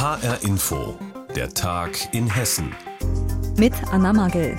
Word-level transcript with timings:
HR 0.00 0.42
Info, 0.44 0.98
der 1.36 1.52
Tag 1.52 1.90
in 2.14 2.26
Hessen. 2.26 2.74
Mit 3.58 3.74
Anna 3.92 4.14
Magel. 4.14 4.56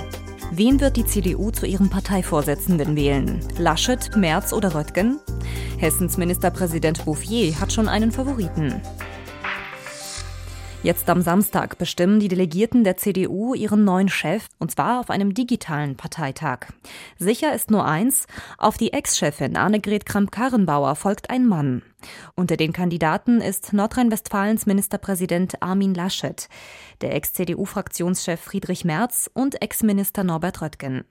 Wen 0.52 0.79
wird 0.79 0.98
die 0.98 1.06
CDU 1.08 1.50
zu 1.50 1.66
ihrem 1.66 1.90
Parteivorsitzenden 1.90 2.96
wählen? 2.96 3.43
Laschet, 3.57 4.15
Merz 4.15 4.54
oder 4.54 4.75
Röttgen? 4.75 5.19
Hessens 5.79 6.17
Ministerpräsident 6.17 7.05
Bouffier 7.05 7.59
hat 7.59 7.73
schon 7.73 7.89
einen 7.89 8.12
Favoriten. 8.12 8.83
Jetzt 10.84 11.08
am 11.12 11.22
Samstag 11.22 11.78
bestimmen 11.78 12.20
die 12.20 12.28
Delegierten 12.28 12.84
der 12.84 12.98
CDU 12.98 13.54
ihren 13.54 13.84
neuen 13.84 14.10
Chef, 14.10 14.48
und 14.58 14.72
zwar 14.72 15.00
auf 15.00 15.12
einem 15.12 15.36
digitalen 15.36 15.96
Parteitag. 15.96 16.70
Sicher 17.20 17.54
ist 17.54 17.70
nur 17.70 17.86
eins, 17.86 18.26
auf 18.58 18.80
die 18.80 18.91
Ex-Chefin 18.91 19.58
Annegret 19.58 20.08
Kramp-Karrenbauer 20.08 20.95
folgt 20.95 21.30
ein 21.30 21.45
Mann. 21.45 21.84
Unter 22.34 22.58
den 22.58 22.73
Kandidaten 22.73 23.41
ist 23.41 23.73
Nordrhein-Westfalens 23.73 24.66
Ministerpräsident 24.66 25.62
Armin 25.62 25.94
Laschet, 25.94 26.49
der 27.02 27.13
Ex-CDU-Fraktionschef 27.13 28.39
Friedrich 28.41 28.84
Merz 28.84 29.30
und 29.31 29.61
Ex-Minister 29.61 30.23
Norbert 30.23 30.63
Röttgen. 30.63 31.05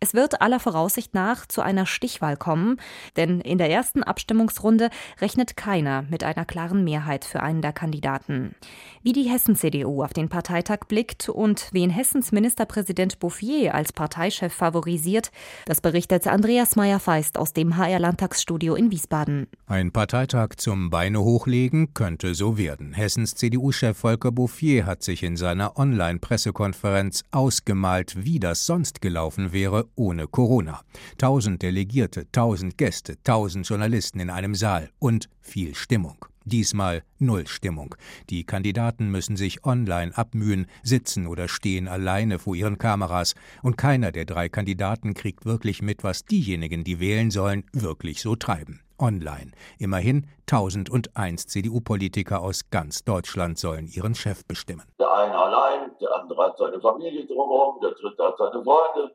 Es 0.00 0.14
wird 0.14 0.40
aller 0.40 0.60
Voraussicht 0.60 1.14
nach 1.14 1.46
zu 1.46 1.60
einer 1.60 1.86
Stichwahl 1.86 2.36
kommen, 2.36 2.78
denn 3.16 3.40
in 3.40 3.58
der 3.58 3.70
ersten 3.70 4.02
Abstimmungsrunde 4.02 4.90
rechnet 5.20 5.56
keiner 5.56 6.02
mit 6.02 6.24
einer 6.24 6.44
klaren 6.44 6.84
Mehrheit 6.84 7.24
für 7.24 7.42
einen 7.42 7.62
der 7.62 7.72
Kandidaten. 7.72 8.54
Wie 9.02 9.12
die 9.12 9.28
Hessen-CDU 9.28 10.02
auf 10.02 10.12
den 10.12 10.28
Parteitag 10.28 10.80
blickt 10.88 11.28
und 11.28 11.68
wen 11.72 11.90
Hessens 11.90 12.32
Ministerpräsident 12.32 13.18
Bouffier 13.18 13.74
als 13.74 13.92
Parteichef 13.92 14.52
favorisiert, 14.52 15.30
das 15.66 15.80
berichtet 15.80 16.26
Andreas 16.26 16.76
Meyer-Feist 16.76 17.38
aus 17.38 17.52
dem 17.52 17.76
HR-Landtagsstudio 17.76 18.74
in 18.74 18.90
Wiesbaden. 18.90 19.48
Ein 19.70 19.92
Parteitag 19.92 20.54
zum 20.56 20.88
Beine 20.88 21.20
hochlegen 21.20 21.92
könnte 21.92 22.34
so 22.34 22.56
werden. 22.56 22.94
Hessens 22.94 23.34
CDU-Chef 23.34 23.98
Volker 23.98 24.32
Bouffier 24.32 24.86
hat 24.86 25.02
sich 25.02 25.22
in 25.22 25.36
seiner 25.36 25.76
Online-Pressekonferenz 25.76 27.22
ausgemalt, 27.32 28.24
wie 28.24 28.40
das 28.40 28.64
sonst 28.64 29.02
gelaufen 29.02 29.52
wäre 29.52 29.86
ohne 29.94 30.26
Corona. 30.26 30.80
Tausend 31.18 31.60
Delegierte, 31.60 32.32
tausend 32.32 32.78
Gäste, 32.78 33.22
tausend 33.24 33.68
Journalisten 33.68 34.20
in 34.20 34.30
einem 34.30 34.54
Saal 34.54 34.88
und 34.98 35.28
viel 35.42 35.74
Stimmung. 35.74 36.24
Diesmal 36.48 37.02
null 37.18 37.46
Stimmung. 37.46 37.94
Die 38.30 38.44
Kandidaten 38.44 39.10
müssen 39.10 39.36
sich 39.36 39.66
online 39.66 40.16
abmühen, 40.16 40.66
sitzen 40.82 41.26
oder 41.26 41.46
stehen 41.46 41.88
alleine 41.88 42.38
vor 42.38 42.54
ihren 42.54 42.78
Kameras, 42.78 43.34
und 43.62 43.76
keiner 43.76 44.12
der 44.12 44.24
drei 44.24 44.48
Kandidaten 44.48 45.12
kriegt 45.12 45.44
wirklich 45.44 45.82
mit, 45.82 46.04
was 46.04 46.24
diejenigen, 46.24 46.84
die 46.84 47.00
wählen 47.00 47.30
sollen, 47.30 47.64
wirklich 47.74 48.22
so 48.22 48.34
treiben. 48.34 48.80
Online. 48.98 49.52
Immerhin 49.78 50.26
1001 50.50 51.48
CDU-Politiker 51.48 52.40
aus 52.40 52.70
ganz 52.70 53.04
Deutschland 53.04 53.58
sollen 53.58 53.86
ihren 53.86 54.14
Chef 54.14 54.46
bestimmen. 54.46 54.84
Der 54.98 55.12
eine 55.12 55.36
allein, 55.36 55.90
der 56.00 56.14
andere 56.14 56.46
hat 56.46 56.56
seine 56.56 56.80
Familie 56.80 57.26
drumherum, 57.26 57.78
der 57.82 57.90
dritte 57.90 58.24
hat 58.24 58.38
seine 58.38 58.64
Freunde, 58.64 59.14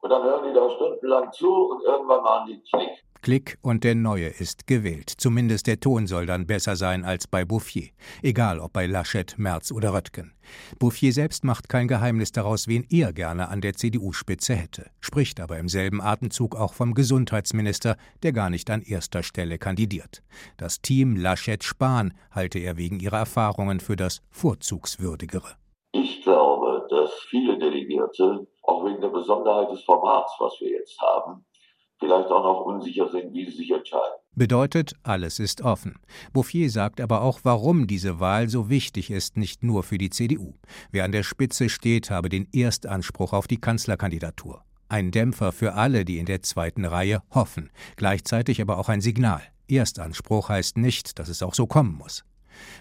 und 0.00 0.10
dann 0.10 0.22
hören 0.24 0.48
die 0.48 0.52
da 0.52 0.68
stundenlang 0.68 1.32
zu 1.32 1.48
und 1.48 1.84
irgendwann 1.84 2.22
machen 2.24 2.46
die 2.48 2.60
Klick. 2.70 3.05
Klick 3.22 3.58
und 3.62 3.84
der 3.84 3.94
Neue 3.94 4.28
ist 4.28 4.66
gewählt. 4.66 5.10
Zumindest 5.16 5.66
der 5.66 5.80
Ton 5.80 6.06
soll 6.06 6.26
dann 6.26 6.46
besser 6.46 6.76
sein 6.76 7.04
als 7.04 7.26
bei 7.26 7.44
Bouffier. 7.44 7.88
Egal 8.22 8.60
ob 8.60 8.72
bei 8.72 8.86
Laschet, 8.86 9.34
Merz 9.38 9.72
oder 9.72 9.92
Röttgen. 9.92 10.32
Bouffier 10.78 11.12
selbst 11.12 11.44
macht 11.44 11.68
kein 11.68 11.88
Geheimnis 11.88 12.32
daraus, 12.32 12.68
wen 12.68 12.86
er 12.90 13.12
gerne 13.12 13.48
an 13.48 13.60
der 13.60 13.74
CDU-Spitze 13.74 14.54
hätte. 14.54 14.90
Spricht 15.00 15.40
aber 15.40 15.58
im 15.58 15.68
selben 15.68 16.00
Atemzug 16.00 16.54
auch 16.56 16.74
vom 16.74 16.94
Gesundheitsminister, 16.94 17.96
der 18.22 18.32
gar 18.32 18.50
nicht 18.50 18.70
an 18.70 18.82
erster 18.82 19.22
Stelle 19.22 19.58
kandidiert. 19.58 20.22
Das 20.56 20.80
Team 20.80 21.16
Laschet-Spahn 21.16 22.14
halte 22.30 22.58
er 22.58 22.76
wegen 22.76 23.00
ihrer 23.00 23.18
Erfahrungen 23.18 23.80
für 23.80 23.96
das 23.96 24.22
Vorzugswürdigere. 24.30 25.56
Ich 25.92 26.22
glaube, 26.22 26.86
dass 26.90 27.10
viele 27.30 27.58
Delegierte 27.58 28.46
auch 28.62 28.84
wegen 28.84 29.00
der 29.00 29.08
Besonderheit 29.08 29.70
des 29.70 29.82
Formats, 29.84 30.32
was 30.38 30.60
wir 30.60 30.70
jetzt 30.70 31.00
haben, 31.00 31.44
vielleicht 31.98 32.28
auch 32.28 32.44
noch 32.44 32.60
unsicher 32.66 33.08
sind, 33.10 33.32
wie 33.32 33.44
sie 33.44 33.56
sich 33.56 33.70
entscheiden. 33.70 34.14
Bedeutet, 34.34 34.94
alles 35.02 35.38
ist 35.38 35.62
offen. 35.62 35.98
Bouffier 36.32 36.70
sagt 36.70 37.00
aber 37.00 37.22
auch, 37.22 37.40
warum 37.42 37.86
diese 37.86 38.20
Wahl 38.20 38.48
so 38.48 38.68
wichtig 38.68 39.10
ist, 39.10 39.36
nicht 39.36 39.62
nur 39.62 39.82
für 39.82 39.96
die 39.96 40.10
CDU. 40.10 40.54
Wer 40.90 41.04
an 41.04 41.12
der 41.12 41.22
Spitze 41.22 41.68
steht, 41.68 42.10
habe 42.10 42.28
den 42.28 42.46
Erstanspruch 42.52 43.32
auf 43.32 43.46
die 43.46 43.60
Kanzlerkandidatur. 43.60 44.62
Ein 44.88 45.10
Dämpfer 45.10 45.52
für 45.52 45.74
alle, 45.74 46.04
die 46.04 46.18
in 46.18 46.26
der 46.26 46.42
zweiten 46.42 46.84
Reihe 46.84 47.22
hoffen, 47.30 47.70
gleichzeitig 47.96 48.60
aber 48.60 48.78
auch 48.78 48.88
ein 48.88 49.00
Signal. 49.00 49.42
Erstanspruch 49.68 50.48
heißt 50.48 50.76
nicht, 50.76 51.18
dass 51.18 51.28
es 51.28 51.42
auch 51.42 51.54
so 51.54 51.66
kommen 51.66 51.94
muss. 51.94 52.24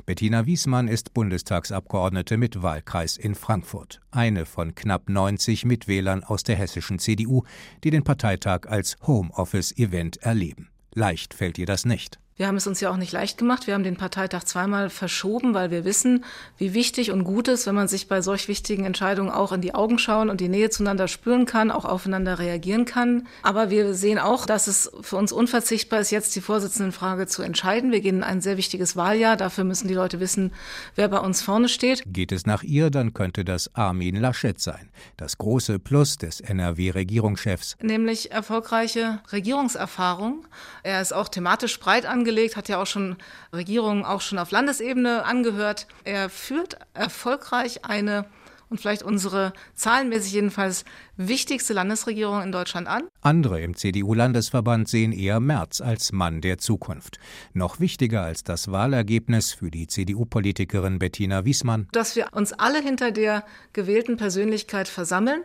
Bettina 0.06 0.46
Wiesmann 0.46 0.88
ist 0.88 1.14
Bundestagsabgeordnete 1.14 2.38
mit 2.38 2.62
Wahlkreis 2.62 3.18
in 3.18 3.36
Frankfurt, 3.36 4.02
eine 4.12 4.46
von 4.46 4.76
knapp 4.76 5.10
90 5.10 5.66
Mitwählern 5.66 6.24
aus 6.24 6.44
der 6.44 6.56
hessischen 6.56 7.00
CDU, 7.00 7.44
die 7.84 7.92
den 7.92 8.04
Parteitag 8.04 8.68
als 8.68 8.98
Homeoffice-Event 9.06 10.18
erleben. 10.18 10.70
Leicht 10.94 11.34
fällt 11.34 11.58
ihr 11.58 11.66
das 11.66 11.86
nicht. 11.86 12.20
Wir 12.38 12.48
haben 12.48 12.58
es 12.58 12.68
uns 12.68 12.82
ja 12.82 12.90
auch 12.90 12.98
nicht 12.98 13.14
leicht 13.14 13.38
gemacht. 13.38 13.66
Wir 13.66 13.76
haben 13.76 13.86
den 13.86 13.96
Parteitag 13.96 14.44
zweimal 14.44 14.90
verschoben, 14.90 15.54
weil 15.54 15.72
wir 15.72 15.86
wissen, 15.86 16.26
wie 16.58 16.74
wichtig 16.74 17.12
und 17.12 17.24
gut 17.24 17.48
es, 17.48 17.66
wenn 17.66 17.76
man 17.76 17.88
sich 17.88 18.10
bei 18.10 18.22
solch 18.22 18.50
wichtigen 18.50 18.84
Entscheidungen 18.84 19.30
auch 19.30 19.54
in 19.54 19.62
die 19.62 19.74
Augen 19.74 19.98
schauen 20.00 20.30
und 20.30 20.42
die 20.42 20.50
Nähe 20.50 20.70
zueinander 20.70 21.08
spüren 21.08 21.46
kann, 21.46 21.72
auch 21.72 21.86
aufeinander 21.86 22.38
reagieren 22.38 22.84
kann. 22.84 23.26
Aber 23.42 23.70
wir 23.70 23.94
sehen 23.94 24.20
auch, 24.20 24.46
dass 24.46 24.68
es 24.68 24.92
für 25.00 25.16
uns 25.16 25.32
unverzichtbar 25.32 26.02
ist, 26.02 26.12
jetzt 26.12 26.36
die 26.36 26.42
Vorsitzendenfrage 26.42 27.26
zu 27.26 27.42
entscheiden. 27.42 27.94
Wir 27.94 28.02
gehen 28.02 28.18
in 28.18 28.24
ein 28.24 28.42
sehr 28.42 28.58
wichtiges 28.58 28.98
Wahljahr. 28.98 29.38
Dafür 29.38 29.64
müssen 29.64 29.88
die 29.88 29.94
Leute 29.94 30.20
wissen, 30.20 30.52
wer 30.96 31.08
bei 31.08 31.20
uns 31.20 31.42
vorne 31.42 31.70
steht. 31.70 32.04
Geht 32.06 32.34
es 32.34 32.46
nach 32.46 32.64
ihr, 32.64 32.90
dann 32.90 33.14
könnte 33.14 33.46
das 33.46 33.74
Armin 33.76 34.18
Laschet 34.18 34.60
sein. 34.60 34.90
Das 35.16 35.38
große 35.38 35.80
Plus 35.80 36.18
des 36.18 36.42
NRW-Regierungschefs. 36.42 37.78
Nämlich 37.82 38.34
erfolgreiche 38.34 39.20
Regierungserfahrung. 39.32 40.46
Er 40.84 41.00
ist 41.00 41.14
auch 41.14 41.30
thematisch 41.30 41.80
breit 41.80 42.06
angelegt 42.06 42.25
angelegt, 42.26 42.58
hat 42.58 42.70
ja 42.70 42.82
auch 42.82 42.88
schon 42.88 43.18
Regierungen 43.54 44.04
auch 44.04 44.22
schon 44.22 44.40
auf 44.40 44.50
Landesebene 44.50 45.26
angehört. 45.26 45.86
Er 46.06 46.28
führt 46.30 46.80
erfolgreich 46.96 47.86
eine 47.86 48.26
und 48.68 48.82
vielleicht 48.82 49.04
unsere 49.04 49.54
zahlenmäßig 49.76 50.34
jedenfalls 50.34 50.86
wichtigste 51.18 51.74
Landesregierung 51.74 52.42
in 52.42 52.52
Deutschland 52.52 52.88
an. 52.88 53.04
Andere 53.22 53.62
im 53.62 53.76
CDU-Landesverband 53.76 54.90
sehen 54.90 55.12
eher 55.12 55.40
Merz 55.40 55.82
als 55.82 56.12
Mann 56.12 56.42
der 56.42 56.58
Zukunft. 56.58 57.20
Noch 57.54 57.80
wichtiger 57.80 58.24
als 58.24 58.44
das 58.44 58.72
Wahlergebnis 58.72 59.54
für 59.54 59.70
die 59.70 59.86
CDU-Politikerin 59.86 60.98
Bettina 60.98 61.46
Wiesmann. 61.46 61.88
Dass 61.92 62.16
wir 62.16 62.30
uns 62.32 62.54
alle 62.54 62.82
hinter 62.82 63.12
der 63.12 63.46
gewählten 63.72 64.18
Persönlichkeit 64.18 64.88
versammeln, 64.88 65.44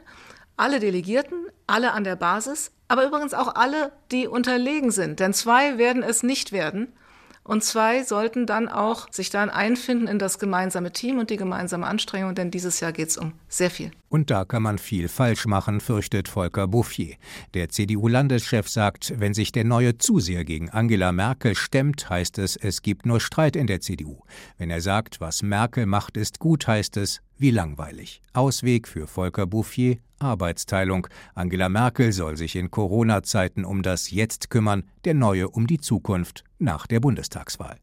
alle 0.57 0.81
Delegierten, 0.81 1.45
alle 1.67 1.93
an 1.93 2.05
der 2.05 2.17
Basis, 2.17 2.73
aber 2.91 3.06
übrigens 3.06 3.34
auch 3.34 3.55
alle, 3.55 3.93
die 4.11 4.27
unterlegen 4.27 4.91
sind. 4.91 5.21
Denn 5.21 5.33
zwei 5.33 5.78
werden 5.78 6.03
es 6.03 6.25
nicht 6.25 6.51
werden. 6.51 6.89
Und 7.45 7.62
zwei 7.62 8.03
sollten 8.03 8.47
dann 8.47 8.69
auch 8.69 9.06
sich 9.12 9.31
dann 9.31 9.49
einfinden 9.49 10.09
in 10.09 10.19
das 10.19 10.41
gemeinsame 10.41 10.91
Team 10.91 11.21
und 11.21 11.31
die 11.31 11.37
gemeinsame 11.37 11.87
Anstrengung, 11.87 12.34
denn 12.34 12.50
dieses 12.50 12.81
Jahr 12.81 12.91
geht 12.91 13.11
es 13.11 13.17
um 13.17 13.33
sehr 13.49 13.71
viel. 13.71 13.93
Und 14.10 14.28
da 14.28 14.44
kann 14.44 14.65
man 14.65 14.78
viel 14.78 15.06
falsch 15.06 15.47
machen, 15.47 15.81
fürchtet 15.81 16.26
Volker 16.26 16.66
Bouffier. 16.66 17.15
Der 17.54 17.69
CDU-Landeschef 17.69 18.69
sagt, 18.69 19.15
wenn 19.21 19.34
sich 19.34 19.53
der 19.53 19.65
Neue 19.65 19.98
zu 19.98 20.19
sehr 20.19 20.44
gegen 20.44 20.69
Angela 20.69 21.12
Merkel 21.12 21.54
stemmt, 21.54 22.10
heißt 22.10 22.38
es, 22.38 22.56
es 22.56 22.82
gibt 22.82 23.06
nur 23.06 23.20
Streit 23.20 23.54
in 23.54 23.69
der 23.69 23.81
CDU. 23.81 24.19
Wenn 24.59 24.69
er 24.69 24.81
sagt, 24.81 25.20
was 25.20 25.43
Merkel 25.43 25.87
macht, 25.87 26.16
ist 26.16 26.41
gut, 26.41 26.66
heißt 26.66 26.97
es, 26.97 27.20
wie 27.38 27.53
langweilig. 27.53 28.20
Ausweg 28.32 28.88
für 28.88 29.06
Volker 29.06 29.47
Bouffier, 29.47 29.99
Arbeitsteilung. 30.19 31.06
Angela 31.37 31.69
Merkel 31.69 32.12
soll 32.12 32.37
sich 32.37 32.56
in 32.56 32.72
Corona-Zeiten 32.72 33.65
um 33.65 33.84
das 33.84 34.10
Jetzt 34.10 34.50
kümmern, 34.50 34.82
der 35.04 35.15
Neue 35.15 35.49
um 35.49 35.69
die 35.69 35.78
Zukunft 35.78 36.43
nach 36.59 36.88
der 36.88 36.99
Bundestagswahl. 36.99 37.78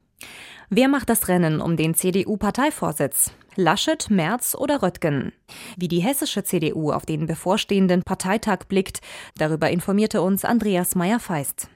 Wer 0.70 0.90
macht 0.90 1.10
das 1.10 1.30
Rennen 1.30 1.62
um 1.62 1.78
den 1.78 1.94
CDU-Parteivorsitz? 1.94 3.32
Laschet, 3.56 4.10
Merz 4.10 4.54
oder 4.54 4.84
Röttgen? 4.84 5.32
Wie 5.78 5.88
die 5.88 6.02
hessische 6.02 6.44
CDU 6.44 6.92
auf 6.92 7.06
den 7.06 7.26
bevorstehenden 7.26 8.04
Parteitag 8.04 8.66
blickt, 8.68 9.00
darüber 9.38 9.70
informierte 9.70 10.22
uns 10.22 10.44
Andreas 10.44 10.94
Meyer-Feist. 10.94 11.70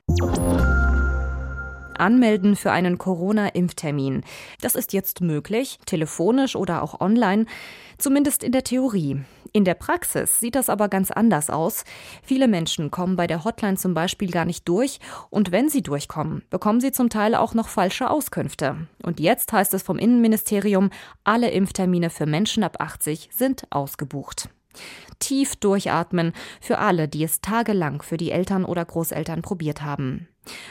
Anmelden 2.01 2.55
für 2.55 2.71
einen 2.71 2.97
Corona-Impftermin. 2.97 4.23
Das 4.59 4.75
ist 4.75 4.91
jetzt 4.93 5.21
möglich, 5.21 5.79
telefonisch 5.85 6.55
oder 6.55 6.83
auch 6.83 6.99
online, 6.99 7.45
zumindest 7.97 8.43
in 8.43 8.51
der 8.51 8.63
Theorie. 8.63 9.21
In 9.53 9.65
der 9.65 9.73
Praxis 9.73 10.39
sieht 10.39 10.55
das 10.55 10.69
aber 10.69 10.87
ganz 10.87 11.11
anders 11.11 11.49
aus. 11.49 11.83
Viele 12.23 12.47
Menschen 12.47 12.89
kommen 12.89 13.17
bei 13.17 13.27
der 13.27 13.43
Hotline 13.43 13.75
zum 13.75 13.93
Beispiel 13.93 14.31
gar 14.31 14.45
nicht 14.45 14.67
durch 14.67 14.99
und 15.29 15.51
wenn 15.51 15.67
sie 15.67 15.81
durchkommen, 15.81 16.43
bekommen 16.49 16.79
sie 16.79 16.93
zum 16.93 17.09
Teil 17.09 17.35
auch 17.35 17.53
noch 17.53 17.67
falsche 17.67 18.09
Auskünfte. 18.09 18.87
Und 19.03 19.19
jetzt 19.19 19.51
heißt 19.51 19.73
es 19.73 19.83
vom 19.83 19.97
Innenministerium, 19.97 20.89
alle 21.25 21.51
Impftermine 21.51 22.09
für 22.09 22.25
Menschen 22.25 22.63
ab 22.63 22.77
80 22.79 23.29
sind 23.33 23.67
ausgebucht. 23.71 24.49
Tief 25.19 25.57
durchatmen 25.57 26.31
für 26.61 26.77
alle, 26.77 27.09
die 27.09 27.23
es 27.23 27.41
tagelang 27.41 28.01
für 28.01 28.15
die 28.15 28.31
Eltern 28.31 28.63
oder 28.63 28.85
Großeltern 28.85 29.41
probiert 29.41 29.81
haben. 29.81 30.27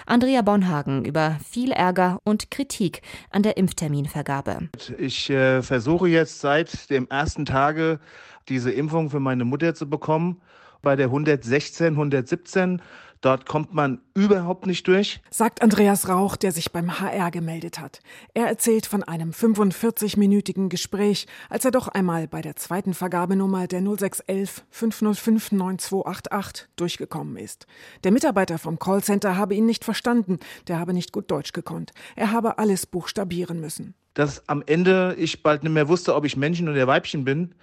Andrea 0.06 0.42
Bonhagen 0.42 1.04
über 1.04 1.38
viel 1.48 1.70
Ärger 1.72 2.18
und 2.24 2.50
Kritik 2.50 3.02
an 3.30 3.42
der 3.42 3.56
Impfterminvergabe. 3.56 4.68
Ich 4.98 5.30
äh, 5.30 5.62
versuche 5.62 6.08
jetzt 6.08 6.40
seit 6.40 6.90
dem 6.90 7.06
ersten 7.08 7.44
Tage 7.44 8.00
diese 8.48 8.70
Impfung 8.72 9.10
für 9.10 9.20
meine 9.20 9.44
Mutter 9.44 9.74
zu 9.74 9.88
bekommen. 9.88 10.40
Bei 10.82 10.96
der 10.96 11.06
116, 11.06 11.88
117 11.92 12.80
Dort 13.20 13.44
kommt 13.44 13.74
man 13.74 14.00
überhaupt 14.14 14.66
nicht 14.66 14.86
durch. 14.88 15.20
Sagt 15.30 15.60
Andreas 15.60 16.08
Rauch, 16.08 16.36
der 16.36 16.52
sich 16.52 16.72
beim 16.72 17.00
HR 17.00 17.30
gemeldet 17.30 17.78
hat. 17.78 18.00
Er 18.32 18.46
erzählt 18.46 18.86
von 18.86 19.02
einem 19.02 19.32
45-minütigen 19.32 20.70
Gespräch, 20.70 21.26
als 21.50 21.66
er 21.66 21.70
doch 21.70 21.88
einmal 21.88 22.28
bei 22.28 22.40
der 22.40 22.56
zweiten 22.56 22.94
Vergabenummer 22.94 23.66
der 23.66 23.82
0611 23.82 24.64
505 24.70 25.52
9288 25.52 26.68
durchgekommen 26.76 27.36
ist. 27.36 27.66
Der 28.04 28.12
Mitarbeiter 28.12 28.58
vom 28.58 28.78
Callcenter 28.78 29.36
habe 29.36 29.54
ihn 29.54 29.66
nicht 29.66 29.84
verstanden, 29.84 30.38
der 30.66 30.78
habe 30.78 30.94
nicht 30.94 31.12
gut 31.12 31.30
Deutsch 31.30 31.52
gekonnt. 31.52 31.92
Er 32.16 32.32
habe 32.32 32.58
alles 32.58 32.86
buchstabieren 32.86 33.60
müssen. 33.60 33.94
Dass 34.14 34.48
am 34.48 34.62
Ende 34.64 35.14
ich 35.18 35.42
bald 35.42 35.62
nicht 35.62 35.72
mehr 35.72 35.88
wusste, 35.88 36.14
ob 36.14 36.24
ich 36.24 36.38
Männchen 36.38 36.70
oder 36.70 36.86
Weibchen 36.86 37.24
bin 37.24 37.54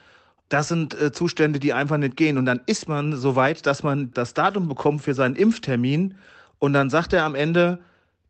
das 0.49 0.67
sind 0.67 0.99
äh, 0.99 1.11
Zustände, 1.11 1.59
die 1.59 1.73
einfach 1.73 1.97
nicht 1.97 2.17
gehen. 2.17 2.37
Und 2.37 2.45
dann 2.45 2.61
ist 2.65 2.87
man 2.87 3.15
so 3.15 3.35
weit, 3.35 3.65
dass 3.65 3.83
man 3.83 4.11
das 4.13 4.33
Datum 4.33 4.67
bekommt 4.67 5.01
für 5.01 5.13
seinen 5.13 5.35
Impftermin. 5.35 6.15
Und 6.59 6.73
dann 6.73 6.89
sagt 6.89 7.13
er 7.13 7.23
am 7.25 7.35
Ende, 7.35 7.79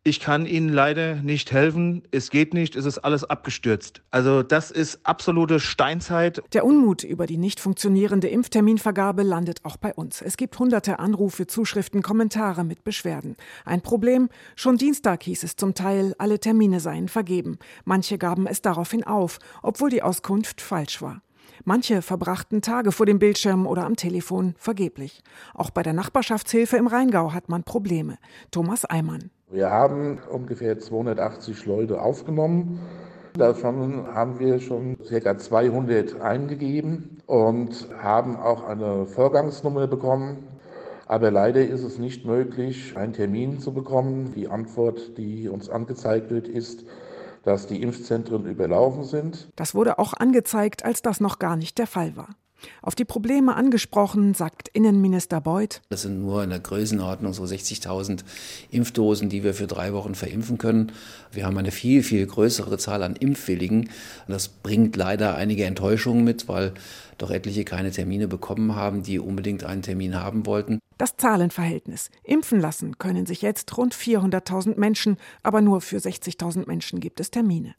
ich 0.08 0.22
kann 0.22 0.46
Ihnen 0.46 0.70
leider 0.70 1.16
nicht 1.16 1.52
helfen, 1.52 2.02
es 2.12 2.30
geht 2.30 2.54
nicht, 2.54 2.78
es 2.78 2.86
ist 2.86 3.00
alles 3.00 3.26
abgestürzt. 3.26 4.02
Also 4.10 4.42
das 4.42 4.72
ist 4.72 5.02
absolute 5.04 5.60
Steinzeit. 5.60 6.42
Der 6.54 6.64
Unmut 6.64 7.04
über 7.04 7.26
die 7.26 7.38
nicht 7.38 7.60
funktionierende 7.60 8.30
Impfterminvergabe 8.30 9.24
landet 9.24 9.66
auch 9.66 9.76
bei 9.76 9.94
uns. 9.94 10.22
Es 10.22 10.38
gibt 10.38 10.58
hunderte 10.60 11.00
Anrufe, 11.00 11.46
Zuschriften, 11.46 12.04
Kommentare 12.04 12.64
mit 12.64 12.86
Beschwerden. 12.86 13.36
Ein 13.66 13.82
Problem, 13.82 14.30
schon 14.56 14.78
Dienstag 14.78 15.24
hieß 15.24 15.44
es 15.44 15.58
zum 15.58 15.74
Teil, 15.74 16.16
alle 16.20 16.40
Termine 16.40 16.80
seien 16.80 17.10
vergeben. 17.10 17.60
Manche 17.84 18.18
gaben 18.18 18.48
es 18.48 18.62
daraufhin 18.62 19.04
auf, 19.04 19.40
obwohl 19.62 19.90
die 19.90 20.04
Auskunft 20.04 20.62
falsch 20.62 21.02
war. 21.02 21.22
Manche 21.66 22.02
verbrachten 22.02 22.62
Tage 22.62 22.92
vor 22.92 23.06
dem 23.06 23.20
Bildschirm 23.20 23.68
oder 23.68 23.86
am 23.86 23.96
Telefon 23.96 24.56
vergeblich. 24.58 25.22
Auch 25.54 25.70
bei 25.70 25.84
der 25.84 25.94
Nachbarschaftshilfe 25.94 26.78
im 26.78 26.88
Rheingau 26.88 27.34
hat 27.34 27.50
man 27.50 27.64
Probleme. 27.64 28.18
Thomas 28.52 28.86
Eimann. 28.86 29.32
Wir 29.50 29.70
haben 29.70 30.20
ungefähr 30.30 30.78
280 30.78 31.66
Leute 31.66 32.02
aufgenommen. 32.02 32.80
Davon 33.34 34.08
haben 34.14 34.40
wir 34.40 34.60
schon 34.60 34.98
ca. 34.98 35.38
200 35.38 36.20
eingegeben 36.22 37.22
und 37.28 37.88
haben 38.02 38.36
auch 38.36 38.64
eine 38.64 39.06
Vorgangsnummer 39.06 39.88
bekommen. 39.88 40.48
Aber 41.06 41.32
leider 41.32 41.62
ist 41.66 41.84
es 41.84 41.98
nicht 42.00 42.26
möglich, 42.26 42.98
einen 42.98 43.14
Termin 43.14 43.60
zu 43.60 43.74
bekommen. 43.74 44.34
Die 44.36 44.50
Antwort, 44.50 45.18
die 45.18 45.48
uns 45.48 45.70
angezeigt 45.70 46.30
wird, 46.30 46.48
ist, 46.48 46.84
dass 47.48 47.66
die 47.66 47.82
Impfzentren 47.82 48.46
überlaufen 48.46 49.06
sind. 49.06 49.48
Das 49.56 49.74
wurde 49.74 50.00
auch 50.00 50.14
angezeigt, 50.14 50.84
als 50.84 51.02
das 51.02 51.22
noch 51.22 51.40
gar 51.40 51.56
nicht 51.56 51.78
der 51.78 51.88
Fall 51.88 52.18
war. 52.18 52.36
Auf 52.82 52.94
die 52.94 53.06
Probleme 53.06 53.56
angesprochen, 53.56 54.34
sagt 54.34 54.68
Innenminister 54.68 55.40
Beuth. 55.40 55.82
Das 55.90 56.02
sind 56.02 56.20
nur 56.20 56.44
in 56.44 56.50
der 56.50 56.60
Größenordnung 56.60 57.32
so 57.32 57.44
60.000 57.44 58.26
Impfdosen, 58.72 59.30
die 59.30 59.46
wir 59.46 59.54
für 59.54 59.68
drei 59.68 59.94
Wochen 59.94 60.14
verimpfen 60.14 60.58
können. 60.58 60.92
Wir 61.32 61.46
haben 61.46 61.58
eine 61.58 61.72
viel, 61.72 62.04
viel 62.04 62.26
größere 62.26 62.78
Zahl 62.78 63.02
an 63.02 63.16
Impfwilligen. 63.16 63.92
Das 64.28 64.50
bringt 64.50 64.98
leider 64.98 65.36
einige 65.36 65.64
Enttäuschungen 65.64 66.26
mit, 66.26 66.50
weil 66.50 66.74
doch 67.18 67.32
etliche 67.32 67.64
keine 67.64 67.92
Termine 67.92 68.28
bekommen 68.28 68.76
haben, 68.76 69.04
die 69.04 69.20
unbedingt 69.20 69.64
einen 69.64 69.84
Termin 69.84 70.16
haben 70.16 70.46
wollten. 70.46 70.80
Das 70.98 71.16
Zahlenverhältnis. 71.16 72.10
Impfen 72.24 72.60
lassen 72.60 72.98
können 72.98 73.26
sich 73.26 73.42
jetzt 73.42 73.78
rund 73.78 73.94
400.000 73.94 74.80
Menschen, 74.80 75.18
aber 75.44 75.62
nur 75.62 75.82
für 75.82 75.98
60.000 75.98 76.68
Menschen 76.68 77.00
gibt 77.00 77.20
es 77.20 77.30
Termine. 77.30 77.76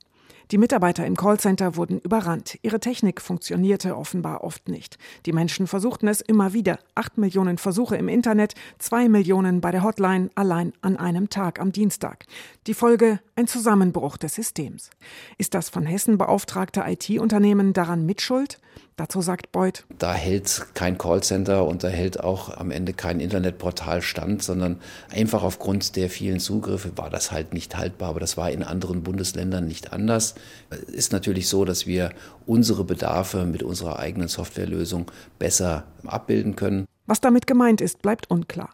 Die 0.51 0.57
Mitarbeiter 0.57 1.05
im 1.05 1.15
Callcenter 1.15 1.77
wurden 1.77 1.99
überrannt. 1.99 2.59
Ihre 2.63 2.81
Technik 2.81 3.21
funktionierte 3.21 3.95
offenbar 3.95 4.45
oft 4.45 4.69
nicht. 4.69 4.97
Die 5.27 5.35
Menschen 5.35 5.67
versuchten 5.67 6.09
es 6.09 6.23
immer 6.23 6.55
wieder. 6.55 6.79
Acht 6.95 7.19
Millionen 7.19 7.59
Versuche 7.59 7.97
im 7.97 8.09
Internet, 8.09 8.55
zwei 8.79 9.11
Millionen 9.11 9.61
bei 9.61 9.73
der 9.73 9.83
Hotline 9.83 10.31
allein 10.37 10.73
an 10.81 10.97
einem 10.97 11.29
Tag 11.29 11.61
am 11.61 11.71
Dienstag. 11.71 12.25
Die 12.67 12.73
Folge 12.73 13.21
ein 13.37 13.47
Zusammenbruch 13.47 14.17
des 14.17 14.37
Systems. 14.37 14.89
Ist 15.37 15.53
das 15.53 15.69
von 15.69 15.85
Hessen 15.85 16.17
beauftragte 16.17 16.83
IT-Unternehmen 16.87 17.75
daran 17.75 18.07
mitschuld? 18.07 18.59
Dazu 18.99 19.23
sagt 19.23 19.53
Beuth. 19.53 19.85
Da 19.97 20.13
hält 20.13 20.67
kein 20.75 20.99
Callcenter 20.99 21.65
und 21.65 21.85
da 21.85 21.89
hält 21.89 22.19
auch 22.19 22.57
am 22.57 22.73
Ende 22.73 22.93
kein 22.93 23.21
Internetportal 23.21 24.03
stand, 24.03 24.43
sondern 24.43 24.81
einfach 25.13 25.45
aufgrund 25.45 25.95
der 25.95 26.11
vielen 26.11 26.41
Zugriffe 26.41 26.91
war 26.97 27.09
das 27.09 27.31
halt 27.31 27.55
nicht 27.55 27.77
haltbar. 27.77 28.09
Aber 28.09 28.19
das 28.19 28.37
war 28.37 28.51
in 28.51 28.65
anderen 28.65 29.05
Bundesländern 29.05 29.69
nicht 29.69 29.93
anders. 29.93 30.35
Es 30.71 30.81
ist 30.81 31.13
natürlich 31.13 31.47
so, 31.47 31.65
dass 31.65 31.87
wir 31.87 32.11
unsere 32.45 32.83
Bedarfe 32.83 33.45
mit 33.45 33.63
unserer 33.63 34.01
eigenen 34.01 34.27
Softwarelösung 34.27 35.09
besser 35.39 35.85
abbilden 36.05 36.57
können. 36.57 36.85
Was 37.07 37.21
damit 37.21 37.47
gemeint 37.47 37.81
ist, 37.81 38.03
bleibt 38.03 38.29
unklar. 38.33 38.71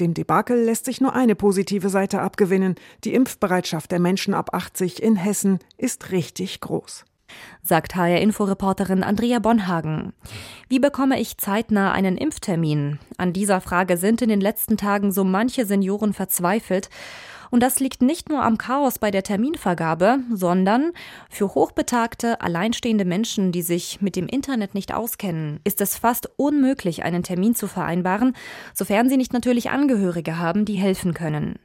Dem 0.00 0.14
Debakel 0.14 0.58
lässt 0.58 0.86
sich 0.86 1.02
nur 1.02 1.14
eine 1.14 1.34
positive 1.34 1.90
Seite 1.90 2.22
abgewinnen. 2.22 2.76
Die 3.04 3.12
Impfbereitschaft 3.12 3.92
der 3.92 4.00
Menschen 4.00 4.32
ab 4.32 4.54
80 4.54 5.02
in 5.02 5.16
Hessen 5.16 5.58
ist 5.76 6.12
richtig 6.12 6.62
groß 6.62 7.04
sagt 7.62 7.96
HR-Inforeporterin 7.96 9.02
Andrea 9.02 9.38
Bonhagen. 9.38 10.12
Wie 10.68 10.78
bekomme 10.78 11.20
ich 11.20 11.38
zeitnah 11.38 11.92
einen 11.92 12.16
Impftermin? 12.16 12.98
An 13.18 13.32
dieser 13.32 13.60
Frage 13.60 13.96
sind 13.96 14.22
in 14.22 14.28
den 14.28 14.40
letzten 14.40 14.76
Tagen 14.76 15.12
so 15.12 15.24
manche 15.24 15.66
Senioren 15.66 16.12
verzweifelt. 16.12 16.88
Und 17.50 17.62
das 17.62 17.80
liegt 17.80 18.02
nicht 18.02 18.28
nur 18.28 18.42
am 18.42 18.58
Chaos 18.58 18.98
bei 18.98 19.10
der 19.10 19.22
Terminvergabe, 19.22 20.18
sondern 20.32 20.92
für 21.30 21.54
hochbetagte, 21.54 22.40
alleinstehende 22.40 23.04
Menschen, 23.04 23.52
die 23.52 23.62
sich 23.62 24.00
mit 24.00 24.16
dem 24.16 24.26
Internet 24.26 24.74
nicht 24.74 24.94
auskennen, 24.94 25.60
ist 25.64 25.80
es 25.80 25.96
fast 25.96 26.28
unmöglich, 26.36 27.04
einen 27.04 27.22
Termin 27.22 27.54
zu 27.54 27.66
vereinbaren, 27.66 28.36
sofern 28.74 29.08
sie 29.08 29.16
nicht 29.16 29.32
natürlich 29.32 29.70
Angehörige 29.70 30.38
haben, 30.38 30.64
die 30.64 30.74
helfen 30.74 31.14
können. 31.14 31.58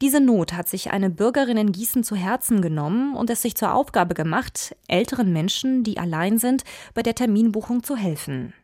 Diese 0.00 0.20
Not 0.20 0.54
hat 0.54 0.68
sich 0.68 0.90
eine 0.90 1.10
Bürgerin 1.10 1.56
in 1.56 1.72
Gießen 1.72 2.02
zu 2.02 2.16
Herzen 2.16 2.62
genommen 2.62 3.14
und 3.14 3.30
es 3.30 3.42
sich 3.42 3.56
zur 3.56 3.74
Aufgabe 3.74 4.14
gemacht, 4.14 4.74
älteren 4.88 5.32
Menschen, 5.32 5.84
die 5.84 5.98
allein 5.98 6.38
sind, 6.38 6.64
bei 6.94 7.02
der 7.02 7.14
Terminbuchung 7.14 7.82
zu 7.82 7.96
helfen. 7.96 8.54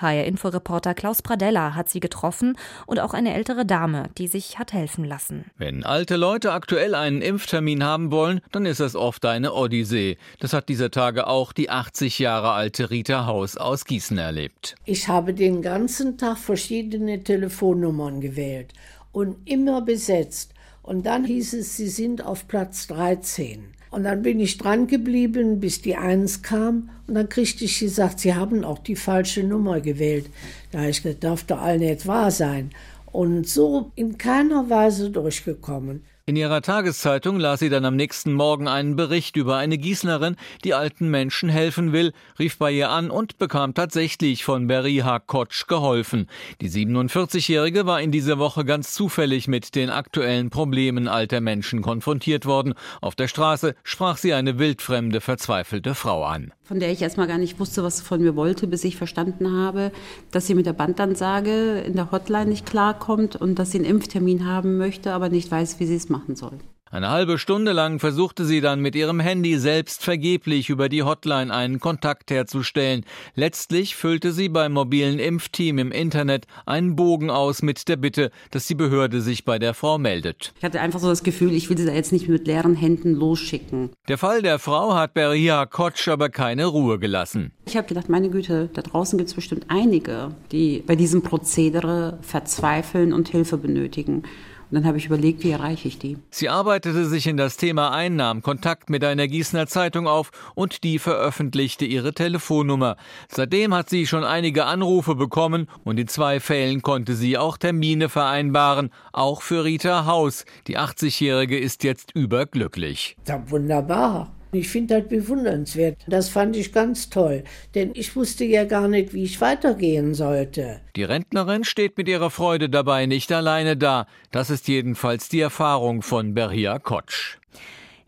HR-Inforeporter 0.00 0.94
Klaus 0.94 1.22
Pradella 1.22 1.74
hat 1.74 1.88
sie 1.88 2.00
getroffen 2.00 2.56
und 2.86 3.00
auch 3.00 3.14
eine 3.14 3.34
ältere 3.34 3.66
Dame, 3.66 4.10
die 4.16 4.28
sich 4.28 4.58
hat 4.58 4.72
helfen 4.72 5.04
lassen. 5.04 5.44
Wenn 5.56 5.84
alte 5.84 6.16
Leute 6.16 6.52
aktuell 6.52 6.94
einen 6.94 7.22
Impftermin 7.22 7.82
haben 7.84 8.10
wollen, 8.10 8.40
dann 8.52 8.66
ist 8.66 8.80
es 8.80 8.94
oft 8.94 9.24
eine 9.24 9.52
Odyssee. 9.54 10.16
Das 10.40 10.52
hat 10.52 10.68
dieser 10.68 10.90
Tage 10.90 11.26
auch 11.26 11.52
die 11.52 11.70
80 11.70 12.18
Jahre 12.18 12.52
alte 12.52 12.90
Rita 12.90 13.26
Haus 13.26 13.56
aus 13.56 13.84
Gießen 13.84 14.18
erlebt. 14.18 14.76
Ich 14.84 15.08
habe 15.08 15.34
den 15.34 15.62
ganzen 15.62 16.18
Tag 16.18 16.38
verschiedene 16.38 17.22
Telefonnummern 17.22 18.20
gewählt 18.20 18.72
und 19.12 19.36
immer 19.48 19.80
besetzt. 19.82 20.54
Und 20.82 21.04
dann 21.04 21.24
hieß 21.24 21.54
es, 21.54 21.76
Sie 21.76 21.88
sind 21.88 22.24
auf 22.24 22.48
Platz 22.48 22.86
13. 22.86 23.74
Und 23.90 24.04
dann 24.04 24.22
bin 24.22 24.38
ich 24.40 24.58
dran 24.58 24.86
geblieben, 24.86 25.60
bis 25.60 25.80
die 25.80 25.96
Eins 25.96 26.42
kam. 26.42 26.90
Und 27.06 27.14
dann 27.14 27.28
kriegte 27.28 27.64
ich 27.64 27.78
gesagt, 27.78 28.20
Sie 28.20 28.34
haben 28.34 28.64
auch 28.64 28.78
die 28.78 28.96
falsche 28.96 29.42
Nummer 29.42 29.80
gewählt. 29.80 30.26
Da 30.70 30.80
habe 30.80 30.90
ich 30.90 31.02
gedacht, 31.02 31.24
darf 31.24 31.44
doch 31.44 31.60
all 31.60 31.78
nicht 31.78 32.06
wahr 32.06 32.30
sein. 32.30 32.70
Und 33.06 33.48
so 33.48 33.92
in 33.94 34.18
keiner 34.18 34.68
Weise 34.68 35.10
durchgekommen. 35.10 36.02
In 36.28 36.36
ihrer 36.36 36.60
Tageszeitung 36.60 37.40
las 37.40 37.60
sie 37.60 37.70
dann 37.70 37.86
am 37.86 37.96
nächsten 37.96 38.34
Morgen 38.34 38.68
einen 38.68 38.96
Bericht 38.96 39.36
über 39.36 39.56
eine 39.56 39.78
Gießnerin, 39.78 40.36
die 40.62 40.74
alten 40.74 41.08
Menschen 41.08 41.48
helfen 41.48 41.94
will, 41.94 42.12
rief 42.38 42.58
bei 42.58 42.70
ihr 42.70 42.90
an 42.90 43.10
und 43.10 43.38
bekam 43.38 43.72
tatsächlich 43.72 44.44
von 44.44 44.66
Beriha 44.66 45.20
Kotsch 45.20 45.66
geholfen. 45.68 46.28
Die 46.60 46.68
47-Jährige 46.68 47.86
war 47.86 48.02
in 48.02 48.12
dieser 48.12 48.38
Woche 48.38 48.66
ganz 48.66 48.92
zufällig 48.92 49.48
mit 49.48 49.74
den 49.74 49.88
aktuellen 49.88 50.50
Problemen 50.50 51.08
alter 51.08 51.40
Menschen 51.40 51.80
konfrontiert 51.80 52.44
worden. 52.44 52.74
Auf 53.00 53.14
der 53.14 53.28
Straße 53.28 53.74
sprach 53.82 54.18
sie 54.18 54.34
eine 54.34 54.58
wildfremde, 54.58 55.22
verzweifelte 55.22 55.94
Frau 55.94 56.24
an. 56.24 56.52
Von 56.62 56.78
der 56.78 56.92
ich 56.92 57.00
erstmal 57.00 57.28
gar 57.28 57.38
nicht 57.38 57.58
wusste, 57.58 57.82
was 57.82 57.96
sie 57.96 58.04
von 58.04 58.20
mir 58.20 58.36
wollte, 58.36 58.66
bis 58.66 58.84
ich 58.84 58.98
verstanden 58.98 59.50
habe, 59.50 59.92
dass 60.30 60.46
sie 60.46 60.54
mit 60.54 60.66
der 60.66 60.74
Bandansage 60.74 61.80
in 61.80 61.94
der 61.94 62.12
Hotline 62.12 62.50
nicht 62.50 62.66
klarkommt 62.66 63.34
und 63.34 63.58
dass 63.58 63.70
sie 63.70 63.78
einen 63.78 63.86
Impftermin 63.86 64.44
haben 64.44 64.76
möchte, 64.76 65.14
aber 65.14 65.30
nicht 65.30 65.50
weiß, 65.50 65.80
wie 65.80 65.86
sie 65.86 65.94
es 65.94 66.10
macht 66.10 66.17
machen 66.18 66.36
soll. 66.36 66.58
Eine 66.90 67.10
halbe 67.10 67.38
Stunde 67.38 67.72
lang 67.72 67.98
versuchte 67.98 68.46
sie 68.46 68.62
dann 68.62 68.80
mit 68.80 68.94
ihrem 68.94 69.20
Handy 69.20 69.58
selbst 69.58 70.02
vergeblich 70.02 70.70
über 70.70 70.88
die 70.88 71.02
Hotline 71.02 71.52
einen 71.52 71.80
Kontakt 71.80 72.30
herzustellen. 72.30 73.04
Letztlich 73.34 73.94
füllte 73.94 74.32
sie 74.32 74.48
beim 74.48 74.72
mobilen 74.72 75.18
Impfteam 75.18 75.76
im 75.76 75.92
Internet 75.92 76.46
einen 76.64 76.96
Bogen 76.96 77.28
aus 77.28 77.60
mit 77.60 77.88
der 77.88 77.96
Bitte, 77.96 78.30
dass 78.52 78.66
die 78.66 78.74
Behörde 78.74 79.20
sich 79.20 79.44
bei 79.44 79.58
der 79.58 79.74
Frau 79.74 79.98
meldet. 79.98 80.54
Ich 80.56 80.64
hatte 80.64 80.80
einfach 80.80 81.00
so 81.00 81.08
das 81.08 81.22
Gefühl, 81.22 81.52
ich 81.52 81.68
will 81.68 81.76
sie 81.76 81.84
da 81.84 81.92
jetzt 81.92 82.12
nicht 82.12 82.26
mit 82.26 82.46
leeren 82.46 82.74
Händen 82.74 83.12
losschicken. 83.12 83.90
Der 84.08 84.16
Fall 84.16 84.40
der 84.40 84.58
Frau 84.58 84.94
hat 84.94 85.12
Beria 85.12 85.66
Kotsch 85.66 86.08
aber 86.08 86.30
keine 86.30 86.64
Ruhe 86.64 86.98
gelassen. 86.98 87.52
Ich 87.66 87.76
habe 87.76 87.86
gedacht, 87.86 88.08
meine 88.08 88.30
Güte, 88.30 88.70
da 88.72 88.80
draußen 88.80 89.18
gibt 89.18 89.28
es 89.28 89.34
bestimmt 89.34 89.66
einige, 89.68 90.30
die 90.52 90.82
bei 90.86 90.96
diesem 90.96 91.20
Prozedere 91.20 92.18
verzweifeln 92.22 93.12
und 93.12 93.28
Hilfe 93.28 93.58
benötigen. 93.58 94.22
Und 94.70 94.74
dann 94.74 94.84
habe 94.84 94.98
ich 94.98 95.06
überlegt, 95.06 95.42
wie 95.44 95.50
erreiche 95.50 95.88
ich 95.88 95.98
die. 95.98 96.18
Sie 96.30 96.48
arbeitete 96.48 97.06
sich 97.06 97.26
in 97.26 97.36
das 97.36 97.56
Thema 97.56 97.92
ein, 97.92 98.16
nahm 98.16 98.42
Kontakt 98.42 98.90
mit 98.90 99.02
einer 99.02 99.26
Gießener 99.26 99.66
Zeitung 99.66 100.06
auf 100.06 100.30
und 100.54 100.84
die 100.84 100.98
veröffentlichte 100.98 101.86
ihre 101.86 102.12
Telefonnummer. 102.12 102.96
Seitdem 103.28 103.72
hat 103.72 103.88
sie 103.88 104.06
schon 104.06 104.24
einige 104.24 104.66
Anrufe 104.66 105.14
bekommen 105.14 105.68
und 105.84 105.98
in 105.98 106.08
zwei 106.08 106.38
Fällen 106.40 106.82
konnte 106.82 107.14
sie 107.14 107.38
auch 107.38 107.56
Termine 107.56 108.08
vereinbaren, 108.08 108.90
auch 109.12 109.40
für 109.40 109.64
Rita 109.64 110.04
Haus. 110.04 110.44
Die 110.66 110.78
80-Jährige 110.78 111.58
ist 111.58 111.82
jetzt 111.82 112.14
überglücklich. 112.14 113.16
Ja, 113.26 113.42
wunderbar. 113.50 114.37
Ich 114.52 114.68
finde 114.68 115.00
das 115.00 115.08
bewundernswert. 115.08 115.98
Das 116.06 116.28
fand 116.28 116.56
ich 116.56 116.72
ganz 116.72 117.10
toll, 117.10 117.44
denn 117.74 117.90
ich 117.94 118.16
wusste 118.16 118.44
ja 118.44 118.64
gar 118.64 118.88
nicht, 118.88 119.12
wie 119.12 119.24
ich 119.24 119.40
weitergehen 119.40 120.14
sollte. 120.14 120.80
Die 120.96 121.04
Rentnerin 121.04 121.64
steht 121.64 121.98
mit 121.98 122.08
ihrer 122.08 122.30
Freude 122.30 122.68
dabei 122.70 123.06
nicht 123.06 123.30
alleine 123.30 123.76
da. 123.76 124.06
Das 124.30 124.50
ist 124.50 124.68
jedenfalls 124.68 125.28
die 125.28 125.40
Erfahrung 125.40 126.02
von 126.02 126.34
Berhia 126.34 126.78
Kotsch. 126.78 127.38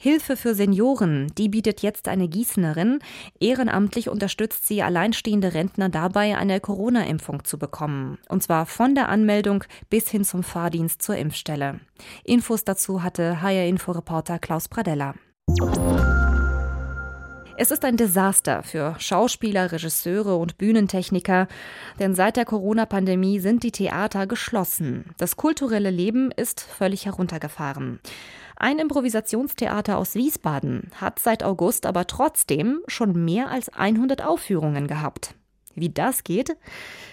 Hilfe 0.02 0.38
für 0.38 0.54
Senioren, 0.54 1.30
die 1.36 1.50
bietet 1.50 1.82
jetzt 1.82 2.08
eine 2.08 2.26
Gießenerin. 2.26 3.00
Ehrenamtlich 3.38 4.08
unterstützt 4.08 4.66
sie 4.66 4.82
alleinstehende 4.82 5.52
Rentner 5.52 5.90
dabei, 5.90 6.38
eine 6.38 6.58
Corona-Impfung 6.58 7.44
zu 7.44 7.58
bekommen. 7.58 8.16
Und 8.30 8.42
zwar 8.42 8.64
von 8.64 8.94
der 8.94 9.10
Anmeldung 9.10 9.62
bis 9.90 10.08
hin 10.08 10.24
zum 10.24 10.42
Fahrdienst 10.42 11.02
zur 11.02 11.16
Impfstelle. 11.16 11.80
Infos 12.24 12.64
dazu 12.64 13.02
hatte 13.02 13.42
HR-Info-Reporter 13.42 14.38
Klaus 14.38 14.68
Pradella. 14.68 15.16
Es 17.56 17.70
ist 17.70 17.84
ein 17.84 17.96
Desaster 17.96 18.62
für 18.62 18.94
Schauspieler, 18.98 19.72
Regisseure 19.72 20.36
und 20.36 20.56
Bühnentechniker, 20.56 21.48
denn 21.98 22.14
seit 22.14 22.36
der 22.36 22.44
Corona-Pandemie 22.44 23.38
sind 23.38 23.62
die 23.62 23.72
Theater 23.72 24.26
geschlossen. 24.26 25.04
Das 25.18 25.36
kulturelle 25.36 25.90
Leben 25.90 26.30
ist 26.30 26.60
völlig 26.60 27.06
heruntergefahren. 27.06 28.00
Ein 28.56 28.78
Improvisationstheater 28.78 29.98
aus 29.98 30.14
Wiesbaden 30.14 30.90
hat 31.00 31.18
seit 31.18 31.42
August 31.42 31.86
aber 31.86 32.06
trotzdem 32.06 32.80
schon 32.86 33.24
mehr 33.24 33.50
als 33.50 33.68
100 33.70 34.24
Aufführungen 34.24 34.86
gehabt. 34.86 35.34
Wie 35.80 35.88
das 35.88 36.24
geht? 36.24 36.56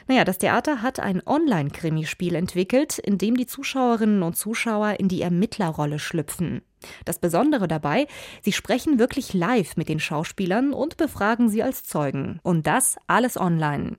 Naja, 0.08 0.24
das 0.24 0.38
Theater 0.38 0.82
hat 0.82 1.00
ein 1.00 1.22
Online-Krimispiel 1.26 2.36
entwickelt, 2.36 3.00
in 3.00 3.18
dem 3.18 3.36
die 3.36 3.48
Zuschauerinnen 3.48 4.24
und 4.24 4.36
Zuschauer 4.36 5.00
in 5.00 5.08
die 5.08 5.22
Ermittlerrolle 5.22 6.00
schlüpfen. 6.00 6.62
Das 7.06 7.20
Besondere 7.20 7.68
dabei, 7.68 8.08
sie 8.42 8.54
sprechen 8.54 9.00
wirklich 9.00 9.34
live 9.34 9.78
mit 9.78 9.90
den 9.90 10.00
Schauspielern 10.00 10.74
und 10.74 10.98
befragen 10.98 11.50
sie 11.50 11.64
als 11.64 11.84
Zeugen. 11.84 12.40
Und 12.44 12.68
das 12.68 12.98
alles 13.08 13.38
online. 13.38 13.98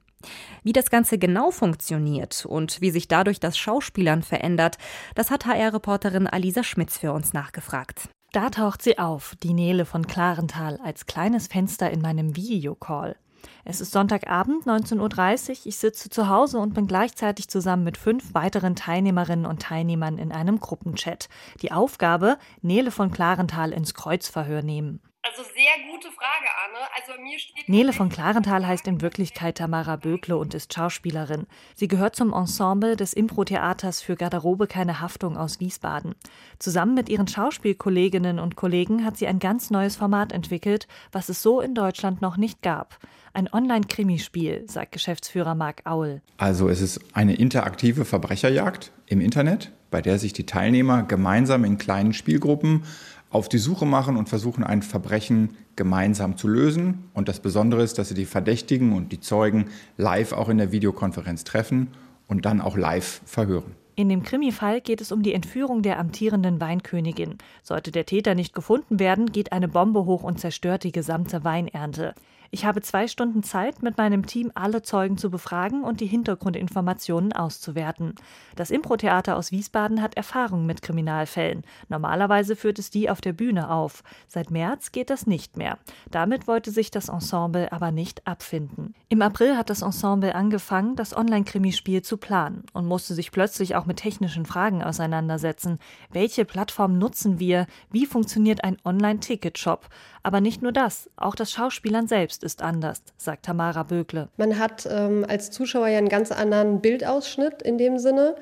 Wie 0.62 0.72
das 0.72 0.90
Ganze 0.90 1.18
genau 1.18 1.50
funktioniert 1.50 2.44
und 2.44 2.80
wie 2.80 2.90
sich 2.90 3.08
dadurch 3.08 3.40
das 3.40 3.56
Schauspielern 3.56 4.22
verändert, 4.22 4.76
das 5.14 5.30
hat 5.30 5.46
HR-Reporterin 5.46 6.26
Alisa 6.26 6.62
Schmitz 6.62 6.98
für 6.98 7.12
uns 7.12 7.32
nachgefragt. 7.32 8.08
Da 8.32 8.50
taucht 8.50 8.82
sie 8.82 8.98
auf, 8.98 9.36
die 9.42 9.54
Nele 9.54 9.86
von 9.86 10.06
Klarenthal, 10.06 10.78
als 10.84 11.06
kleines 11.06 11.46
Fenster 11.46 11.90
in 11.90 12.02
meinem 12.02 12.36
Videocall. 12.36 13.16
Es 13.64 13.80
ist 13.80 13.92
Sonntagabend, 13.92 14.64
19.30 14.64 15.50
Uhr. 15.50 15.56
Ich 15.66 15.76
sitze 15.76 16.08
zu 16.10 16.28
Hause 16.28 16.58
und 16.58 16.74
bin 16.74 16.86
gleichzeitig 16.86 17.48
zusammen 17.48 17.84
mit 17.84 17.96
fünf 17.96 18.34
weiteren 18.34 18.76
Teilnehmerinnen 18.76 19.46
und 19.46 19.62
Teilnehmern 19.62 20.18
in 20.18 20.32
einem 20.32 20.60
Gruppenchat. 20.60 21.28
Die 21.62 21.72
Aufgabe, 21.72 22.38
Nele 22.62 22.90
von 22.90 23.10
Klarenthal 23.10 23.72
ins 23.72 23.94
Kreuzverhör 23.94 24.62
nehmen. 24.62 25.00
Also 25.38 25.50
sehr 25.54 25.92
gute 25.92 26.08
Frage, 26.08 26.48
Arne. 26.64 26.88
Also 26.96 27.22
mir 27.22 27.38
steht 27.38 27.68
Nele 27.68 27.92
von 27.92 28.08
Klarenthal 28.08 28.66
heißt 28.66 28.88
in 28.88 29.00
Wirklichkeit 29.00 29.58
Tamara 29.58 29.94
Bökle 29.94 30.36
und 30.36 30.52
ist 30.52 30.74
Schauspielerin. 30.74 31.46
Sie 31.76 31.86
gehört 31.86 32.16
zum 32.16 32.32
Ensemble 32.32 32.96
des 32.96 33.12
Impro-Theaters 33.12 34.02
für 34.02 34.16
Garderobe 34.16 34.66
keine 34.66 35.00
Haftung 35.00 35.36
aus 35.36 35.60
Wiesbaden. 35.60 36.16
Zusammen 36.58 36.94
mit 36.94 37.08
ihren 37.08 37.28
Schauspielkolleginnen 37.28 38.40
und 38.40 38.56
Kollegen 38.56 39.04
hat 39.04 39.16
sie 39.16 39.28
ein 39.28 39.38
ganz 39.38 39.70
neues 39.70 39.94
Format 39.94 40.32
entwickelt, 40.32 40.88
was 41.12 41.28
es 41.28 41.40
so 41.40 41.60
in 41.60 41.74
Deutschland 41.74 42.20
noch 42.20 42.36
nicht 42.36 42.60
gab. 42.62 42.98
Ein 43.32 43.48
Online-Krimispiel, 43.52 44.64
sagt 44.68 44.90
Geschäftsführer 44.90 45.54
Marc 45.54 45.82
Aul. 45.84 46.20
Also 46.38 46.68
es 46.68 46.80
ist 46.80 47.00
eine 47.12 47.34
interaktive 47.34 48.04
Verbrecherjagd 48.04 48.90
im 49.06 49.20
Internet, 49.20 49.70
bei 49.90 50.02
der 50.02 50.18
sich 50.18 50.32
die 50.32 50.46
Teilnehmer 50.46 51.04
gemeinsam 51.04 51.64
in 51.64 51.78
kleinen 51.78 52.12
Spielgruppen 52.12 52.82
auf 53.30 53.48
die 53.48 53.58
Suche 53.58 53.86
machen 53.86 54.16
und 54.16 54.28
versuchen, 54.28 54.64
ein 54.64 54.82
Verbrechen 54.82 55.56
gemeinsam 55.76 56.36
zu 56.36 56.48
lösen. 56.48 57.10
Und 57.14 57.28
das 57.28 57.40
Besondere 57.40 57.82
ist, 57.82 57.98
dass 57.98 58.08
sie 58.08 58.14
die 58.14 58.24
Verdächtigen 58.24 58.92
und 58.92 59.12
die 59.12 59.20
Zeugen 59.20 59.66
live 59.96 60.32
auch 60.32 60.48
in 60.48 60.58
der 60.58 60.72
Videokonferenz 60.72 61.44
treffen 61.44 61.88
und 62.26 62.44
dann 62.44 62.60
auch 62.60 62.76
live 62.76 63.20
verhören. 63.24 63.74
In 63.96 64.08
dem 64.08 64.22
Krimi-Fall 64.22 64.80
geht 64.80 65.00
es 65.00 65.10
um 65.10 65.24
die 65.24 65.34
Entführung 65.34 65.82
der 65.82 65.98
amtierenden 65.98 66.60
Weinkönigin. 66.60 67.38
Sollte 67.64 67.90
der 67.90 68.06
Täter 68.06 68.36
nicht 68.36 68.54
gefunden 68.54 69.00
werden, 69.00 69.32
geht 69.32 69.50
eine 69.50 69.66
Bombe 69.66 70.04
hoch 70.04 70.22
und 70.22 70.38
zerstört 70.38 70.84
die 70.84 70.92
gesamte 70.92 71.42
Weinernte. 71.42 72.14
Ich 72.50 72.64
habe 72.64 72.80
zwei 72.80 73.08
Stunden 73.08 73.42
Zeit, 73.42 73.82
mit 73.82 73.98
meinem 73.98 74.24
Team 74.24 74.50
alle 74.54 74.80
Zeugen 74.80 75.18
zu 75.18 75.30
befragen 75.30 75.84
und 75.84 76.00
die 76.00 76.06
Hintergrundinformationen 76.06 77.34
auszuwerten. 77.34 78.14
Das 78.56 78.70
Impro-Theater 78.70 79.36
aus 79.36 79.52
Wiesbaden 79.52 80.00
hat 80.00 80.16
Erfahrung 80.16 80.64
mit 80.64 80.80
Kriminalfällen. 80.80 81.62
Normalerweise 81.90 82.56
führt 82.56 82.78
es 82.78 82.88
die 82.88 83.10
auf 83.10 83.20
der 83.20 83.34
Bühne 83.34 83.70
auf. 83.70 84.02
Seit 84.28 84.50
März 84.50 84.92
geht 84.92 85.10
das 85.10 85.26
nicht 85.26 85.58
mehr. 85.58 85.78
Damit 86.10 86.46
wollte 86.48 86.70
sich 86.70 86.90
das 86.90 87.10
Ensemble 87.10 87.70
aber 87.70 87.90
nicht 87.90 88.26
abfinden. 88.26 88.94
Im 89.10 89.20
April 89.20 89.58
hat 89.58 89.68
das 89.68 89.82
Ensemble 89.82 90.34
angefangen, 90.34 90.96
das 90.96 91.14
Online-Krimispiel 91.14 92.00
zu 92.00 92.16
planen 92.16 92.64
und 92.72 92.86
musste 92.86 93.12
sich 93.12 93.30
plötzlich 93.30 93.76
auch 93.76 93.84
mit 93.84 93.98
technischen 93.98 94.46
Fragen 94.46 94.82
auseinandersetzen. 94.82 95.78
Welche 96.10 96.46
Plattform 96.46 96.96
nutzen 96.96 97.38
wir? 97.38 97.66
Wie 97.90 98.06
funktioniert 98.06 98.64
ein 98.64 98.78
Online-Ticket-Shop? 98.86 99.86
Aber 100.22 100.40
nicht 100.40 100.62
nur 100.62 100.72
das, 100.72 101.10
auch 101.16 101.34
das 101.34 101.50
Schauspielern 101.50 102.06
selbst 102.38 102.44
ist 102.44 102.62
anders, 102.62 103.02
sagt 103.16 103.46
Tamara 103.46 103.82
Bögle. 103.82 104.28
Man 104.36 104.58
hat 104.58 104.88
ähm, 104.90 105.24
als 105.28 105.50
Zuschauer 105.50 105.88
ja 105.88 105.98
einen 105.98 106.08
ganz 106.08 106.30
anderen 106.32 106.80
Bildausschnitt 106.80 107.62
in 107.62 107.78
dem 107.78 107.98
Sinne. 107.98 108.36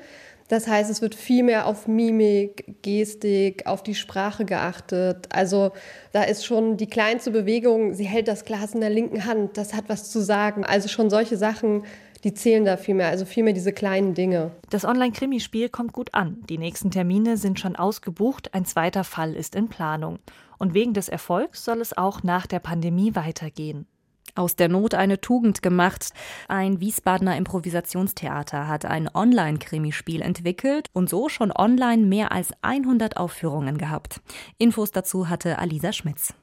Das 0.49 0.67
heißt, 0.67 0.89
es 0.89 1.01
wird 1.01 1.13
viel 1.13 1.43
mehr 1.43 1.67
auf 1.67 1.87
Mimik, 1.87 2.81
Gestik, 2.81 3.65
auf 3.65 3.83
die 3.83 3.95
Sprache 3.95 4.45
geachtet. 4.45 5.27
Also 5.29 5.71
da 6.13 6.23
ist 6.23 6.45
schon 6.45 6.77
die 6.77 6.87
kleinste 6.87 7.31
Bewegung, 7.31 7.93
sie 7.93 8.05
hält 8.05 8.29
das 8.29 8.45
Glas 8.45 8.73
in 8.73 8.79
der 8.79 8.89
linken 8.89 9.25
Hand, 9.25 9.57
das 9.57 9.73
hat 9.73 9.85
was 9.87 10.09
zu 10.09 10.21
sagen. 10.21 10.63
Also 10.63 10.87
schon 10.87 11.09
solche 11.09 11.35
Sachen, 11.35 11.83
die 12.27 12.33
zählen 12.33 12.65
da 12.65 12.75
viel 12.75 12.93
mehr, 12.93 13.07
also 13.07 13.23
viel 13.23 13.43
mehr 13.43 13.53
diese 13.53 13.71
kleinen 13.71 14.13
Dinge. 14.13 14.51
Das 14.69 14.83
Online-Krimispiel 14.83 15.69
kommt 15.69 15.93
gut 15.93 16.13
an. 16.13 16.43
Die 16.49 16.57
nächsten 16.57 16.91
Termine 16.91 17.37
sind 17.37 17.57
schon 17.57 17.77
ausgebucht, 17.77 18.53
ein 18.53 18.65
zweiter 18.65 19.05
Fall 19.05 19.33
ist 19.33 19.55
in 19.55 19.69
Planung. 19.69 20.19
Und 20.57 20.73
wegen 20.73 20.93
des 20.93 21.07
Erfolgs 21.07 21.63
soll 21.63 21.79
es 21.79 21.97
auch 21.97 22.23
nach 22.23 22.45
der 22.45 22.59
Pandemie 22.59 23.15
weitergehen. 23.15 23.87
Aus 24.35 24.57
der 24.57 24.67
Not 24.67 24.93
eine 24.93 25.21
Tugend 25.21 25.61
gemacht. 25.61 26.09
Ein 26.49 26.81
Wiesbadener 26.81 27.37
Improvisationstheater 27.37 28.67
hat 28.67 28.83
ein 28.83 29.09
Online-Krimispiel 29.13 30.21
entwickelt 30.21 30.89
und 30.91 31.09
so 31.09 31.29
schon 31.29 31.53
online 31.53 32.05
mehr 32.05 32.33
als 32.33 32.51
100 32.61 33.15
Aufführungen 33.15 33.77
gehabt. 33.77 34.19
Infos 34.57 34.91
dazu 34.91 35.29
hatte 35.29 35.59
Alisa 35.59 35.93
Schmitz. 35.93 36.33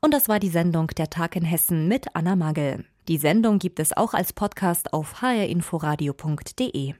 Und 0.00 0.14
das 0.14 0.26
war 0.26 0.40
die 0.40 0.48
Sendung 0.48 0.86
Der 0.96 1.10
Tag 1.10 1.36
in 1.36 1.44
Hessen 1.44 1.86
mit 1.86 2.06
Anna 2.14 2.34
Magel. 2.34 2.86
Die 3.08 3.16
Sendung 3.16 3.58
gibt 3.58 3.80
es 3.80 3.96
auch 3.96 4.12
als 4.12 4.34
Podcast 4.34 4.92
auf 4.92 5.22
hrinforadio.de. 5.22 6.92